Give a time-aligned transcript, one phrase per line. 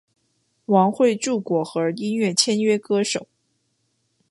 [0.65, 3.27] 王汇筑果核音乐签约歌手。